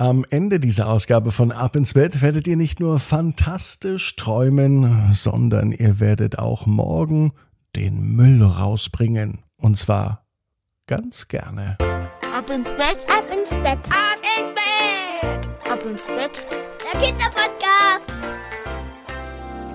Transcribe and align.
Am 0.00 0.24
Ende 0.30 0.60
dieser 0.60 0.88
Ausgabe 0.88 1.32
von 1.32 1.50
Ab 1.50 1.74
ins 1.74 1.94
Bett 1.94 2.22
werdet 2.22 2.46
ihr 2.46 2.56
nicht 2.56 2.78
nur 2.78 3.00
fantastisch 3.00 4.14
träumen, 4.14 5.12
sondern 5.12 5.72
ihr 5.72 5.98
werdet 5.98 6.38
auch 6.38 6.66
morgen 6.66 7.32
den 7.74 8.14
Müll 8.14 8.40
rausbringen. 8.44 9.40
Und 9.56 9.76
zwar 9.76 10.24
ganz 10.86 11.26
gerne. 11.26 11.78
Ab 11.80 12.48
ins 12.48 12.70
Bett, 12.70 13.04
ab 13.10 13.24
ins 13.28 13.50
Bett, 13.50 13.80
ab 13.90 14.22
ins 14.38 14.54
Bett, 14.54 15.48
ab 15.68 15.84
ins 15.84 16.06
Bett. 16.06 16.46
Der 16.92 17.00
Kinderpodcast. 17.00 18.17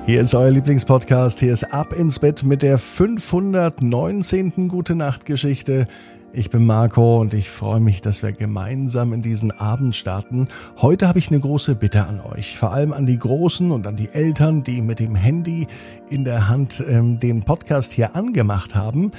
Hier 0.05 0.19
ist 0.19 0.35
euer 0.35 0.51
Lieblingspodcast. 0.51 1.39
Hier 1.39 1.53
ist 1.53 1.73
Ab 1.73 1.93
ins 1.93 2.19
Bett 2.19 2.43
mit 2.43 2.61
der 2.61 2.77
519. 2.77 4.67
Gute 4.67 4.95
Nacht 4.95 5.25
Geschichte. 5.25 5.87
Ich 6.33 6.49
bin 6.49 6.65
Marco 6.65 7.21
und 7.21 7.33
ich 7.33 7.49
freue 7.49 7.79
mich, 7.79 8.01
dass 8.01 8.21
wir 8.21 8.33
gemeinsam 8.33 9.13
in 9.13 9.21
diesen 9.21 9.51
Abend 9.51 9.95
starten. 9.95 10.49
Heute 10.81 11.07
habe 11.07 11.19
ich 11.19 11.29
eine 11.29 11.39
große 11.39 11.75
Bitte 11.75 12.05
an 12.05 12.19
euch, 12.19 12.57
vor 12.57 12.73
allem 12.73 12.91
an 12.91 13.05
die 13.05 13.17
Großen 13.17 13.71
und 13.71 13.87
an 13.87 13.95
die 13.95 14.09
Eltern, 14.09 14.61
die 14.61 14.81
mit 14.81 14.99
dem 14.99 15.15
Handy 15.15 15.67
in 16.09 16.25
der 16.25 16.49
Hand 16.49 16.83
ähm, 16.85 17.21
den 17.21 17.43
Podcast 17.43 17.93
hier 17.93 18.13
angemacht 18.13 18.75
haben. 18.75 19.11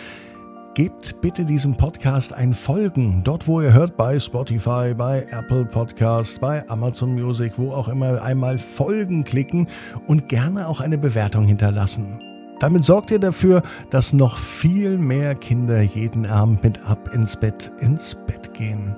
Gebt 0.75 1.21
bitte 1.21 1.45
diesem 1.45 1.77
Podcast 1.77 2.33
ein 2.33 2.53
Folgen, 2.53 3.23
dort 3.23 3.47
wo 3.47 3.61
ihr 3.61 3.73
hört, 3.73 3.97
bei 3.97 4.19
Spotify, 4.19 4.93
bei 4.93 5.25
Apple 5.31 5.67
Podcast, 5.67 6.41
bei 6.41 6.69
Amazon 6.69 7.15
Music, 7.15 7.53
wo 7.59 7.71
auch 7.71 7.87
immer, 7.87 8.21
einmal 8.21 8.59
Folgen 8.59 9.23
klicken 9.23 9.69
und 10.09 10.29
gerne 10.29 10.67
auch 10.67 10.81
eine 10.81 10.99
Bewertung 10.99 11.47
hinterlassen. 11.47 12.19
Damit 12.59 12.83
sorgt 12.83 13.13
ihr 13.13 13.21
dafür, 13.21 13.63
dass 13.91 14.13
noch 14.13 14.37
viel 14.37 14.99
mehr 14.99 15.37
Kinder 15.37 15.81
jeden 15.81 16.27
Abend 16.27 16.65
mit 16.65 16.81
ab 16.83 17.09
ins 17.15 17.37
Bett 17.37 17.71
ins 17.79 18.17
Bett 18.27 18.53
gehen. 18.53 18.97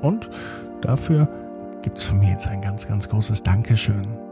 Und 0.00 0.30
dafür 0.80 1.28
gibt's 1.82 2.04
von 2.04 2.20
mir 2.20 2.30
jetzt 2.30 2.48
ein 2.48 2.62
ganz, 2.62 2.88
ganz 2.88 3.06
großes 3.10 3.42
Dankeschön. 3.42 4.29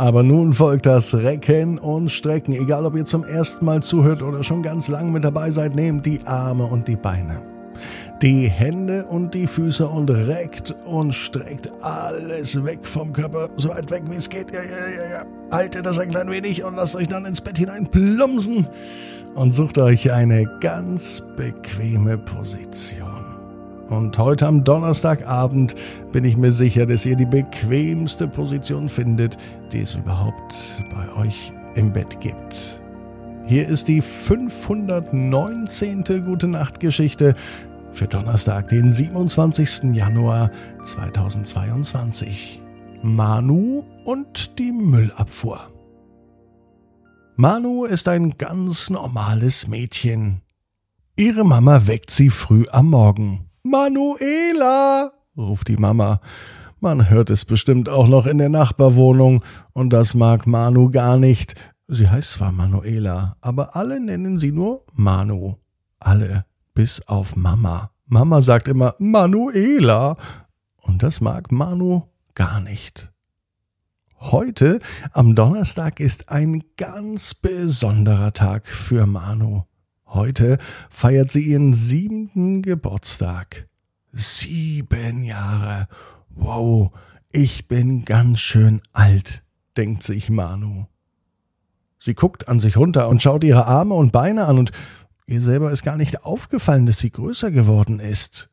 Aber 0.00 0.22
nun 0.22 0.54
folgt 0.54 0.86
das 0.86 1.12
Recken 1.14 1.78
und 1.78 2.08
Strecken. 2.10 2.54
Egal, 2.54 2.86
ob 2.86 2.96
ihr 2.96 3.04
zum 3.04 3.22
ersten 3.22 3.66
Mal 3.66 3.82
zuhört 3.82 4.22
oder 4.22 4.42
schon 4.42 4.62
ganz 4.62 4.88
lang 4.88 5.12
mit 5.12 5.24
dabei 5.24 5.50
seid, 5.50 5.74
nehmt 5.74 6.06
die 6.06 6.20
Arme 6.24 6.64
und 6.64 6.88
die 6.88 6.96
Beine 6.96 7.42
die 8.22 8.50
Hände 8.50 9.06
und 9.06 9.32
die 9.32 9.46
Füße 9.46 9.86
und 9.86 10.10
reckt 10.10 10.74
und 10.84 11.14
streckt 11.14 11.70
alles 11.82 12.62
weg 12.62 12.80
vom 12.82 13.14
Körper, 13.14 13.48
so 13.56 13.70
weit 13.70 13.90
weg 13.90 14.02
wie 14.10 14.16
es 14.16 14.28
geht. 14.28 14.52
Ja, 14.52 14.60
ja, 14.62 14.88
ja, 14.88 15.10
ja. 15.10 15.26
Haltet 15.50 15.86
das 15.86 15.98
ein 15.98 16.10
klein 16.10 16.30
wenig 16.30 16.62
und 16.62 16.76
lasst 16.76 16.96
euch 16.96 17.08
dann 17.08 17.24
ins 17.24 17.40
Bett 17.40 17.56
hinein 17.56 17.86
plumpsen 17.86 18.68
und 19.34 19.54
sucht 19.54 19.78
euch 19.78 20.12
eine 20.12 20.44
ganz 20.60 21.22
bequeme 21.34 22.18
Position. 22.18 23.29
Und 23.90 24.16
heute 24.18 24.46
am 24.46 24.62
Donnerstagabend 24.62 25.74
bin 26.12 26.24
ich 26.24 26.36
mir 26.36 26.52
sicher, 26.52 26.86
dass 26.86 27.04
ihr 27.04 27.16
die 27.16 27.26
bequemste 27.26 28.28
Position 28.28 28.88
findet, 28.88 29.36
die 29.72 29.80
es 29.80 29.96
überhaupt 29.96 30.84
bei 30.94 31.12
euch 31.20 31.52
im 31.74 31.92
Bett 31.92 32.20
gibt. 32.20 32.80
Hier 33.46 33.66
ist 33.66 33.88
die 33.88 34.00
519. 34.00 36.04
Gute 36.24 36.46
Nacht 36.46 36.78
Geschichte 36.78 37.34
für 37.90 38.06
Donnerstag, 38.06 38.68
den 38.68 38.92
27. 38.92 39.92
Januar 39.92 40.52
2022. 40.84 42.62
Manu 43.02 43.82
und 44.04 44.56
die 44.60 44.70
Müllabfuhr. 44.70 45.58
Manu 47.34 47.86
ist 47.86 48.06
ein 48.06 48.38
ganz 48.38 48.88
normales 48.88 49.66
Mädchen. 49.66 50.42
Ihre 51.16 51.44
Mama 51.44 51.88
weckt 51.88 52.12
sie 52.12 52.30
früh 52.30 52.66
am 52.70 52.90
Morgen. 52.90 53.49
Manuela, 53.70 55.12
ruft 55.36 55.68
die 55.68 55.76
Mama. 55.76 56.20
Man 56.80 57.08
hört 57.08 57.30
es 57.30 57.44
bestimmt 57.44 57.88
auch 57.88 58.08
noch 58.08 58.26
in 58.26 58.38
der 58.38 58.48
Nachbarwohnung, 58.48 59.44
und 59.72 59.92
das 59.92 60.14
mag 60.14 60.48
Manu 60.48 60.90
gar 60.90 61.16
nicht. 61.16 61.54
Sie 61.86 62.08
heißt 62.08 62.32
zwar 62.32 62.50
Manuela, 62.50 63.36
aber 63.40 63.76
alle 63.76 64.00
nennen 64.00 64.38
sie 64.38 64.50
nur 64.50 64.84
Manu. 64.92 65.54
Alle 66.00 66.46
bis 66.74 67.06
auf 67.06 67.36
Mama. 67.36 67.92
Mama 68.06 68.42
sagt 68.42 68.66
immer 68.66 68.96
Manuela 68.98 70.16
und 70.82 71.04
das 71.04 71.20
mag 71.20 71.52
Manu 71.52 72.08
gar 72.34 72.58
nicht. 72.60 73.12
Heute, 74.18 74.80
am 75.12 75.36
Donnerstag, 75.36 76.00
ist 76.00 76.28
ein 76.28 76.64
ganz 76.76 77.34
besonderer 77.34 78.32
Tag 78.32 78.66
für 78.66 79.06
Manu. 79.06 79.62
Heute 80.10 80.58
feiert 80.90 81.32
sie 81.32 81.42
ihren 81.42 81.74
siebten 81.74 82.62
Geburtstag. 82.62 83.68
Sieben 84.12 85.22
Jahre. 85.22 85.88
Wow, 86.28 86.92
ich 87.32 87.68
bin 87.68 88.04
ganz 88.04 88.40
schön 88.40 88.82
alt, 88.92 89.42
denkt 89.76 90.02
sich 90.02 90.30
Manu. 90.30 90.86
Sie 91.98 92.14
guckt 92.14 92.48
an 92.48 92.60
sich 92.60 92.76
runter 92.76 93.08
und 93.08 93.22
schaut 93.22 93.44
ihre 93.44 93.66
Arme 93.66 93.94
und 93.94 94.12
Beine 94.12 94.46
an 94.46 94.58
und 94.58 94.72
Ihr 95.30 95.40
selber 95.40 95.70
ist 95.70 95.84
gar 95.84 95.96
nicht 95.96 96.24
aufgefallen, 96.24 96.86
dass 96.86 96.98
sie 96.98 97.12
größer 97.12 97.52
geworden 97.52 98.00
ist. 98.00 98.50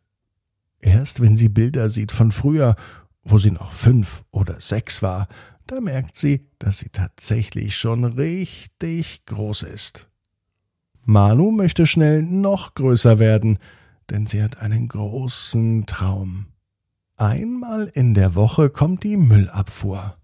Erst 0.80 1.22
wenn 1.22 1.36
sie 1.36 1.50
Bilder 1.50 1.90
sieht 1.90 2.12
von 2.12 2.32
früher, 2.32 2.76
wo 3.24 3.40
sie 3.40 3.50
noch 3.50 3.72
fünf 3.72 4.24
oder 4.30 4.62
sechs 4.62 5.02
war, 5.02 5.28
da 5.66 5.82
merkt 5.82 6.18
sie, 6.18 6.52
dass 6.60 6.78
sie 6.78 6.90
tatsächlich 6.90 7.76
schon 7.76 8.04
richtig 8.04 9.26
groß 9.26 9.64
ist. 9.64 10.08
Manu 11.10 11.52
möchte 11.52 11.88
schnell 11.88 12.22
noch 12.22 12.76
größer 12.76 13.18
werden, 13.18 13.60
denn 14.10 14.28
sie 14.28 14.44
hat 14.44 14.62
einen 14.62 14.88
großen 14.88 15.86
Traum. 15.86 16.48
Einmal 17.16 17.90
in 17.94 18.14
der 18.14 18.36
Woche 18.36 18.70
kommt 18.70 19.04
die 19.04 19.18
Müllabfuhr. 19.18 20.18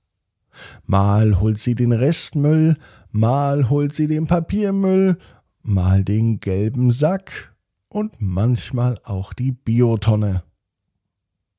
Mal 0.85 1.39
holt 1.39 1.57
sie 1.57 1.73
den 1.73 1.93
Restmüll, 1.93 2.77
mal 3.11 3.69
holt 3.69 3.95
sie 3.95 4.07
den 4.07 4.27
Papiermüll 4.27 5.17
mal 5.63 6.03
den 6.03 6.39
gelben 6.39 6.91
Sack 6.91 7.55
und 7.88 8.17
manchmal 8.19 8.99
auch 9.03 9.33
die 9.33 9.51
Biotonne. 9.51 10.43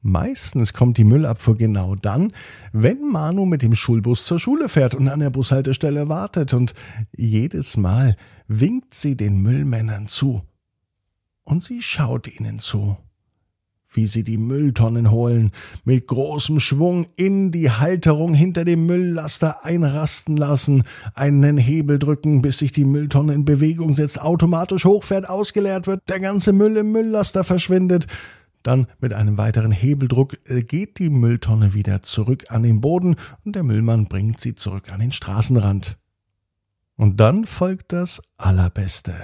Meistens 0.03 0.75
kommt 0.75 0.99
die 0.99 1.05
Müllabfuhr 1.05 1.57
genau 1.57 1.95
dann, 1.95 2.31
wenn 2.73 3.09
Manu 3.11 3.47
mit 3.47 3.63
dem 3.63 3.75
Schulbus 3.75 4.27
zur 4.27 4.39
Schule 4.39 4.69
fährt 4.69 4.95
und 4.95 5.09
an 5.09 5.21
der 5.21 5.31
Bushaltestelle 5.31 6.11
wartet 6.11 6.53
und 6.53 6.75
jedes 7.17 7.79
Mal 7.79 8.15
winkt 8.47 8.95
sie 8.95 9.17
den 9.17 9.39
Müllmännern 9.39 10.09
zu. 10.09 10.43
Und 11.45 11.63
sie 11.63 11.83
schaut 11.83 12.29
ihnen 12.29 12.59
zu 12.59 12.97
wie 13.97 14.07
sie 14.07 14.25
die 14.25 14.39
Mülltonnen 14.39 15.11
holen, 15.11 15.53
mit 15.85 16.07
großem 16.07 16.61
Schwung 16.61 17.07
in 17.17 17.51
die 17.51 17.71
Halterung 17.71 18.35
hinter 18.35 18.65
dem 18.65 18.87
Mülllaster 18.87 19.65
einrasten 19.65 20.37
lassen, 20.37 20.85
einen 21.15 21.59
Hebel 21.59 21.99
drücken, 21.99 22.43
bis 22.43 22.59
sich 22.59 22.73
die 22.73 22.85
Mülltonne 22.85 23.35
in 23.35 23.45
Bewegung 23.45 23.95
setzt, 23.95 24.21
automatisch 24.21 24.85
hochfährt, 24.85 25.29
ausgeleert 25.29 25.87
wird, 25.87 26.03
der 26.09 26.21
ganze 26.21 26.53
Müll 26.53 26.77
im 26.77 26.93
Mülllaster 26.93 27.45
verschwindet. 27.45 28.07
Dann 28.63 28.87
mit 28.99 29.13
einem 29.13 29.37
weiteren 29.37 29.73
Hebeldruck 29.73 30.39
geht 30.67 30.99
die 30.99 31.11
Mülltonne 31.11 31.75
wieder 31.75 32.03
zurück 32.03 32.45
an 32.49 32.63
den 32.63 32.81
Boden 32.81 33.17
und 33.45 33.55
der 33.55 33.63
Müllmann 33.63 34.07
bringt 34.07 34.41
sie 34.41 34.55
zurück 34.55 34.91
an 34.91 35.01
den 35.01 35.13
Straßenrand. 35.13 35.99
Und 36.97 37.19
dann 37.19 37.45
folgt 37.47 37.93
das 37.93 38.23
Allerbeste. 38.37 39.15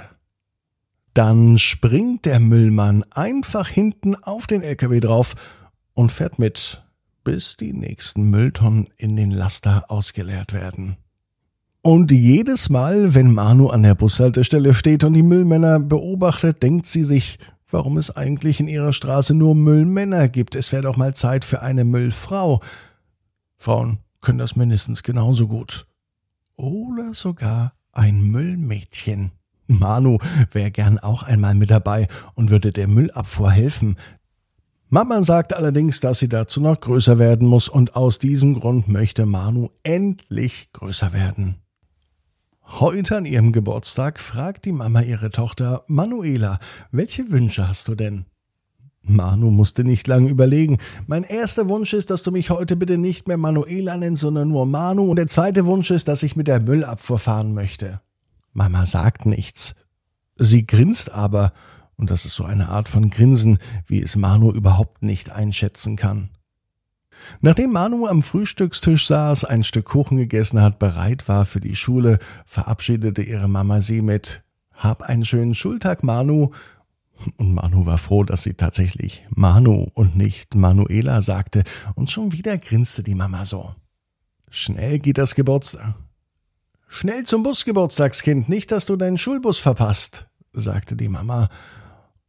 Dann 1.15 1.59
springt 1.59 2.25
der 2.25 2.41
Müllmann 2.41 3.05
einfach 3.11 3.69
hinten 3.69 4.15
auf 4.15 4.47
den 4.47 4.63
LKW 4.63 5.01
drauf 5.01 5.35
und 5.93 6.13
fährt 6.13 6.39
mit, 6.39 6.83
bis 7.25 7.57
die 7.57 7.73
nächsten 7.73 8.31
Mülltonnen 8.31 8.89
in 8.97 9.17
den 9.17 9.31
Laster 9.31 9.85
ausgeleert 9.89 10.53
werden. 10.53 10.97
Und 11.83 12.13
jedes 12.13 12.69
Mal, 12.69 13.15
wenn 13.15 13.33
Manu 13.33 13.69
an 13.69 13.83
der 13.83 13.95
Bushaltestelle 13.95 14.75
steht 14.75 15.03
und 15.03 15.15
die 15.15 15.23
Müllmänner 15.23 15.81
beobachtet, 15.81 16.63
denkt 16.63 16.87
sie 16.87 17.05
sich, 17.05 17.39
warum 17.69 17.97
es 17.97 18.15
eigentlich 18.15 18.61
in 18.61 18.69
ihrer 18.69 18.93
Straße 18.93 19.35
nur 19.35 19.55
Müllmänner 19.55 20.29
gibt. 20.29 20.55
Es 20.55 20.73
wäre 20.73 20.83
doch 20.83 20.97
mal 20.97 21.15
Zeit 21.15 21.45
für 21.45 21.63
eine 21.63 21.85
Müllfrau. 21.85 22.61
Frauen 23.57 23.99
können 24.21 24.39
das 24.39 24.57
mindestens 24.57 25.03
genauso 25.03 25.49
gut. 25.49 25.87
Oder 26.61 27.15
sogar 27.15 27.73
ein 27.95 28.21
Müllmädchen. 28.21 29.33
Manu 29.67 30.19
wäre 30.53 30.71
gern 30.71 30.99
auch 30.99 31.23
einmal 31.23 31.55
mit 31.55 31.71
dabei 31.71 32.07
und 32.35 32.51
würde 32.51 32.71
der 32.71 32.87
Müllabfuhr 32.87 33.51
helfen. 33.51 33.97
Mama 34.91 35.23
sagt 35.23 35.55
allerdings, 35.55 36.01
dass 36.01 36.19
sie 36.19 36.29
dazu 36.29 36.61
noch 36.61 36.79
größer 36.79 37.19
werden 37.19 37.49
muss 37.49 37.71
und 37.71 37.97
aus 37.97 38.19
diesem 38.19 38.61
Grund 38.61 38.89
möchte 38.89 39.25
Manu 39.25 39.71
endlich 39.85 40.71
größer 40.75 41.15
werden. 41.15 41.55
Heute 42.63 43.17
an 43.17 43.25
ihrem 43.25 43.53
Geburtstag 43.53 44.21
fragt 44.21 44.67
die 44.67 44.73
Mama 44.73 45.01
ihre 45.01 45.31
Tochter 45.31 45.85
Manuela, 45.87 46.59
welche 46.93 47.31
Wünsche 47.31 47.69
hast 47.69 47.89
du 47.89 47.95
denn? 47.95 48.27
Manu 49.03 49.51
musste 49.51 49.85
nicht 49.85 50.07
lange 50.07 50.29
überlegen. 50.29 50.79
Mein 51.07 51.25
erster 51.25 51.69
Wunsch 51.69 51.93
ist, 51.93 52.11
dass 52.11 52.23
du 52.23 52.31
mich 52.31 52.51
heute 52.51 52.77
bitte 52.77 52.99
nicht 52.99 53.29
mehr 53.29 53.39
Manuela 53.39 53.97
nennst, 53.97 54.23
sondern 54.23 54.49
nur 54.49 54.67
Manu. 54.67 55.05
Und 55.05 55.17
der 55.17 55.27
zweite 55.27 55.67
Wunsch 55.67 55.91
ist, 55.91 56.09
dass 56.09 56.23
ich 56.23 56.37
mit 56.37 56.49
der 56.49 56.63
Müllabfuhr 56.63 57.19
fahren 57.19 57.55
möchte. 57.55 58.01
Mama 58.53 58.87
sagt 58.87 59.27
nichts. 59.27 59.75
Sie 60.37 60.67
grinst 60.67 61.11
aber 61.13 61.53
Und 61.97 62.11
das 62.11 62.25
ist 62.25 62.35
so 62.35 62.45
eine 62.45 62.71
Art 62.71 62.89
von 62.89 63.11
Grinsen, 63.11 63.59
wie 63.87 64.01
es 64.01 64.17
Manu 64.17 64.53
überhaupt 64.53 65.03
nicht 65.03 65.31
einschätzen 65.31 65.97
kann. 65.97 66.31
Nachdem 67.43 67.73
Manu 67.73 68.07
am 68.07 68.23
Frühstückstisch 68.23 69.07
saß, 69.07 69.45
ein 69.45 69.65
Stück 69.65 69.85
Kuchen 69.85 70.17
gegessen 70.17 70.63
hat, 70.63 70.79
bereit 70.79 71.29
war 71.29 71.45
für 71.45 71.61
die 71.61 71.77
Schule, 71.77 72.19
verabschiedete 72.47 73.23
ihre 73.23 73.49
Mama 73.49 73.83
sie 73.83 74.01
mit 74.01 74.43
Hab 74.73 75.03
einen 75.03 75.27
schönen 75.27 75.55
Schultag, 75.55 76.03
Manu. 76.03 76.53
Und 77.37 77.55
Manu 77.55 77.87
war 77.87 77.99
froh, 77.99 78.25
dass 78.25 78.43
sie 78.43 78.55
tatsächlich 78.55 79.27
Manu 79.31 79.89
und 79.95 80.17
nicht 80.17 80.55
Manuela 80.55 81.23
sagte, 81.23 81.65
und 81.95 82.11
schon 82.11 82.33
wieder 82.33 82.59
grinste 82.59 83.03
die 83.03 83.15
Mama 83.15 83.45
so. 83.45 83.75
Schnell 84.51 84.99
geht 84.99 85.19
das 85.19 85.35
Geburtstag. 85.35 85.95
Schnell 86.89 87.25
zum 87.25 87.43
Busgeburtstagskind, 87.43 88.49
nicht, 88.49 88.73
dass 88.73 88.87
du 88.87 88.97
deinen 88.97 89.19
Schulbus 89.19 89.59
verpasst, 89.59 90.27
sagte 90.53 90.97
die 90.97 91.09
Mama 91.09 91.49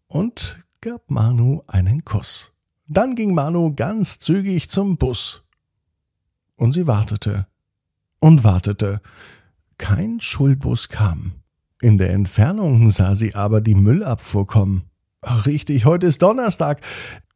und 0.08 0.60
gab 0.82 1.10
Manu 1.10 1.64
einen 1.68 2.06
Kuss. 2.06 2.52
Dann 2.88 3.16
ging 3.16 3.34
Manu 3.34 3.74
ganz 3.74 4.20
zügig 4.20 4.70
zum 4.70 4.98
Bus. 4.98 5.44
Und 6.58 6.74
sie 6.74 6.86
wartete 6.86 7.48
und 8.20 8.44
wartete. 8.44 9.02
Kein 9.78 10.20
Schulbus 10.20 10.90
kam. 10.90 11.41
In 11.82 11.98
der 11.98 12.12
Entfernung 12.12 12.92
sah 12.92 13.16
sie 13.16 13.34
aber 13.34 13.60
die 13.60 13.74
Müllabfuhr 13.74 14.46
kommen. 14.46 14.84
Ach, 15.22 15.48
richtig, 15.48 15.86
heute 15.86 16.06
ist 16.06 16.22
Donnerstag. 16.22 16.82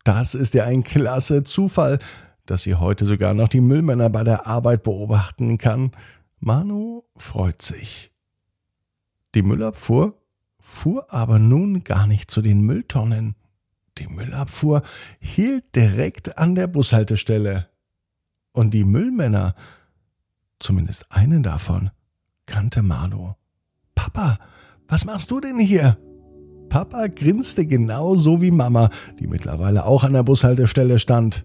Das 0.04 0.36
ist 0.36 0.54
ja 0.54 0.66
ein 0.66 0.84
klasse 0.84 1.44
Zufall, 1.44 1.98
dass 2.46 2.62
sie 2.62 2.76
heute 2.76 3.06
sogar 3.08 3.34
noch 3.34 3.50
die 3.50 3.62
Müllmänner 3.62 4.12
bei 4.12 4.24
der 4.24 4.46
Arbeit 4.46 4.84
beobachten 4.84 5.58
kann. 5.58 5.92
Manu 6.40 7.04
freut 7.18 7.64
sich. 7.64 8.12
Die 9.34 9.42
Müllabfuhr 9.42 10.16
fuhr 10.60 11.12
aber 11.12 11.40
nun 11.40 11.84
gar 11.84 12.06
nicht 12.06 12.30
zu 12.30 12.44
den 12.44 12.62
Mülltonnen. 12.62 13.36
Die 13.98 14.08
Müllabfuhr 14.08 14.84
hielt 15.20 15.76
direkt 15.76 16.38
an 16.38 16.54
der 16.54 16.68
Bushaltestelle. 16.68 17.68
Und 18.52 18.76
die 18.76 18.84
Müllmänner, 18.84 19.56
zumindest 20.60 21.12
einen 21.12 21.42
davon, 21.42 21.90
kannte 22.46 22.84
Manu. 22.84 23.34
Papa, 24.06 24.38
was 24.88 25.04
machst 25.06 25.32
du 25.32 25.40
denn 25.40 25.58
hier? 25.58 25.98
Papa 26.70 27.08
grinste 27.08 27.66
genauso 27.66 28.40
wie 28.40 28.52
Mama, 28.52 28.92
die 29.20 29.26
mittlerweile 29.26 29.84
auch 29.88 30.04
an 30.04 30.14
der 30.14 30.22
Bushaltestelle 30.22 31.00
stand. 31.00 31.44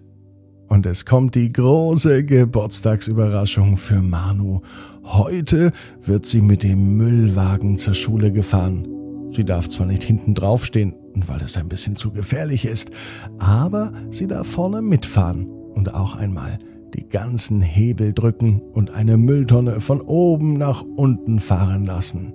Und 0.68 0.84
es 0.84 1.06
kommt 1.06 1.36
die 1.36 1.50
große 1.54 2.22
Geburtstagsüberraschung 2.22 3.78
für 3.78 4.02
Manu. 4.02 4.60
Heute 5.04 5.72
wird 6.02 6.26
sie 6.26 6.42
mit 6.42 6.62
dem 6.62 6.98
Müllwagen 6.98 7.78
zur 7.78 7.94
Schule 7.94 8.30
gefahren. 8.30 8.86
Sie 9.32 9.46
darf 9.46 9.66
zwar 9.70 9.86
nicht 9.86 10.02
hinten 10.02 10.34
draufstehen, 10.34 10.94
weil 11.14 11.40
es 11.40 11.56
ein 11.56 11.70
bisschen 11.70 11.96
zu 11.96 12.12
gefährlich 12.12 12.66
ist, 12.66 12.90
aber 13.38 13.90
sie 14.10 14.26
darf 14.26 14.46
vorne 14.46 14.82
mitfahren 14.82 15.46
und 15.46 15.94
auch 15.94 16.14
einmal 16.14 16.58
die 16.94 17.08
ganzen 17.08 17.62
Hebel 17.62 18.12
drücken 18.12 18.60
und 18.60 18.90
eine 18.90 19.16
Mülltonne 19.16 19.80
von 19.80 20.02
oben 20.02 20.58
nach 20.58 20.82
unten 20.82 21.40
fahren 21.40 21.86
lassen. 21.86 22.34